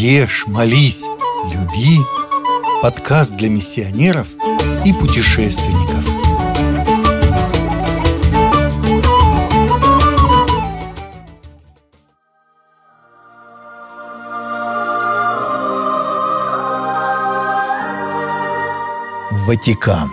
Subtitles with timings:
[0.00, 1.02] Ешь, молись,
[1.52, 1.98] люби.
[2.82, 4.28] Подкаст для миссионеров
[4.84, 6.04] и путешественников.
[19.48, 20.12] Ватикан.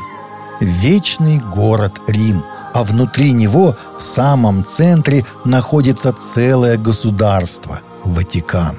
[0.59, 2.43] Вечный город Рим–
[2.73, 8.75] а внутри него в самом центре находится целое государство– Ватикан.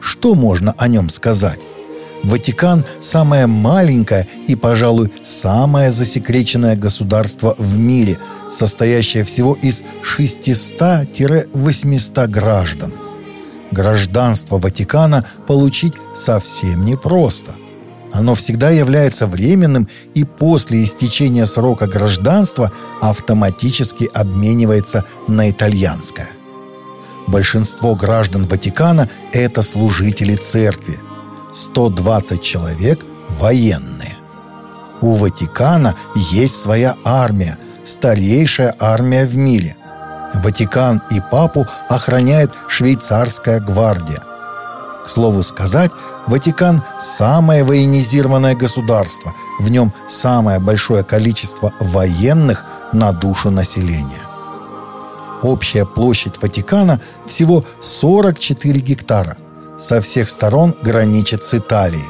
[0.00, 1.60] Что можно о нем сказать?
[2.22, 8.18] Ватикан– самое маленькое и, пожалуй, самое засекреченное государство в мире,
[8.50, 9.82] состоящее всего из
[10.18, 12.92] 600-800 граждан.
[13.70, 17.54] Гражданство Ватикана получить совсем непросто.
[18.12, 26.28] Оно всегда является временным и после истечения срока гражданства автоматически обменивается на итальянское.
[27.30, 30.98] Большинство граждан Ватикана– это служители церкви.
[31.52, 34.16] 120 человек– военные.
[35.00, 35.94] У Ватикана
[36.32, 39.76] есть своя армия, старейшая армия в мире.
[40.34, 44.22] Ватикан и папу охраняет швейцарская гвардия.
[45.04, 45.92] К слову сказать,
[46.26, 49.32] Ватикан– самое военизированное государство.
[49.60, 54.29] В нем самое большое количество военных на душу населения.
[55.42, 59.36] Общая площадь Ватикана всего 44 гектара.
[59.78, 62.04] Со всех сторон граничит с Италией.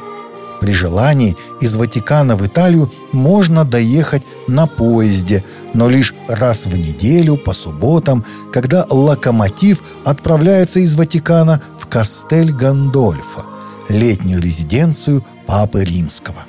[0.61, 5.43] При желании из Ватикана в Италию можно доехать на поезде,
[5.73, 13.47] но лишь раз в неделю по субботам, когда локомотив отправляется из Ватикана в Кастель Гандольфо,
[13.89, 16.45] летнюю резиденцию Папы Римского.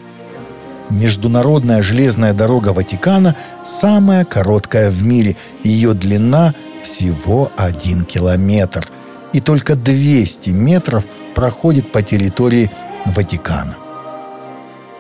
[0.89, 5.37] Международная железная дорога Ватикана самая короткая в мире.
[5.63, 8.87] Ее длина всего один километр.
[9.33, 12.71] И только 200 метров проходит по территории
[13.05, 13.77] Ватикана.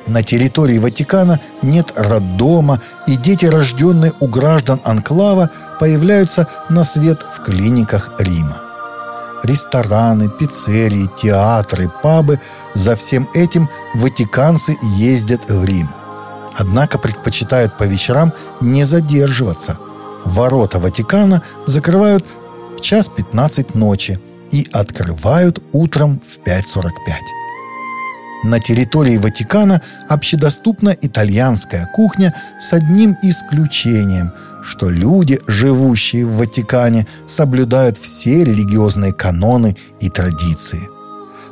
[0.07, 5.49] На территории Ватикана нет роддома, и дети, рожденные у граждан Анклава,
[5.79, 8.61] появляются на свет в клиниках Рима.
[9.43, 12.39] Рестораны, пиццерии, театры, пабы–
[12.73, 15.89] за всем этим ватиканцы ездят в Рим.
[16.57, 19.77] Однако предпочитают по вечерам не задерживаться.
[20.25, 22.25] Ворота Ватикана закрывают
[22.77, 24.19] в час 15 ночи
[24.51, 26.91] и открывают утром в 5.45.
[28.43, 34.31] На территории Ватикана общедоступна итальянская кухня с одним исключением,
[34.63, 40.81] что люди, живущие в Ватикане, соблюдают все религиозные каноны и традиции.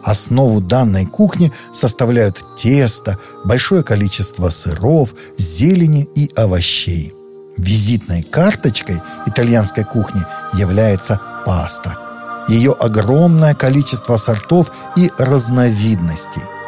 [0.04, 7.14] Основу данной кухни составляют тесто, большое количество сыров, зелени и овощей.
[7.62, 10.22] Визитной карточкой итальянской кухни
[10.54, 11.98] является паста.
[12.48, 16.44] Ее огромное количество сортов и разновидностей–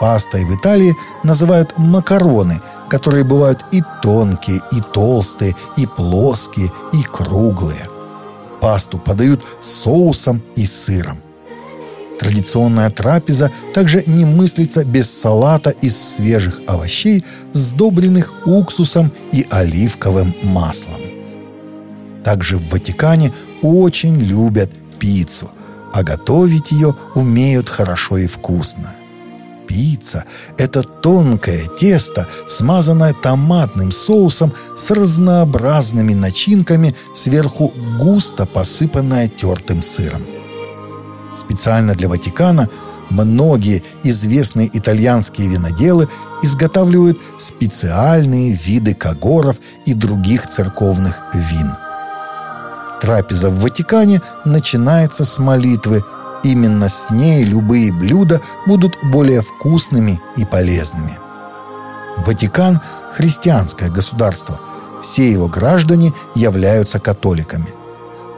[0.00, 7.88] Пастой в Италии называют макароны, которые бывают и тонкие, и толстые, и плоские, и круглые.
[8.60, 11.22] Пасту подают с соусом и сыром.
[12.18, 21.00] Традиционная трапеза также не мыслится без салата из свежих овощей, сдобренных уксусом и оливковым маслом.
[22.24, 23.32] Также в Ватикане
[23.62, 25.50] очень любят пиццу,
[25.92, 28.94] а готовить ее умеют хорошо и вкусно–
[29.66, 30.24] Пицца–
[30.58, 40.22] это тонкое тесто, смазанное томатным соусом с разнообразными начинками, сверху густо посыпанное тертым сыром.
[41.36, 42.68] Специально для Ватикана
[43.10, 46.08] многие известные итальянские виноделы
[46.42, 51.72] изготавливают специальные виды кагоров и других церковных вин.
[53.00, 56.04] Трапеза в Ватикане начинается с молитвы–
[56.46, 61.18] Именно с ней любые блюда будут более вкусными и полезными.
[62.18, 62.80] Ватикан–
[63.16, 64.60] христианское государство.
[65.02, 67.66] Все его граждане являются католиками.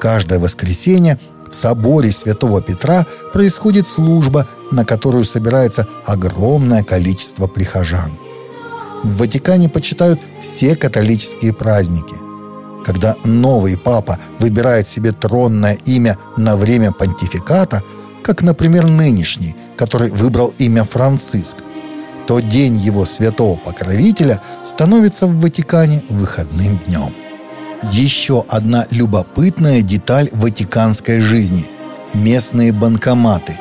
[0.00, 8.18] Каждое воскресенье в соборе Святого Петра происходит служба, на которую собирается огромное количество прихожан.
[9.02, 12.14] В Ватикане почитают все католические праздники.
[12.84, 17.82] Когда новый папа выбирает себе тронное имя на время понтификата–
[18.28, 21.56] как, например, нынешний, который выбрал имя Франциск,
[22.26, 27.14] то день его святого покровителя становится в Ватикане выходным днем.
[27.92, 31.70] Еще одна любопытная деталь ватиканской жизни–
[32.14, 33.58] местные банкоматы.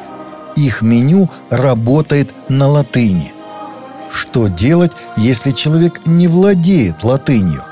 [0.55, 3.31] Их меню работает на латыни.
[4.09, 7.63] Что делать, если человек не владеет латынью?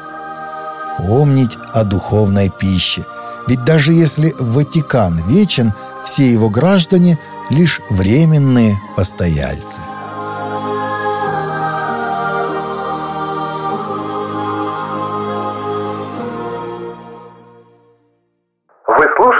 [0.98, 3.06] Помнить о духовной пище–
[3.48, 7.20] Ведь даже если Ватикан вечен, все его граждане–
[7.50, 9.82] лишь временные постояльцы.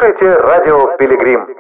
[0.06, 1.55] Слушаете радио «Пилигрим».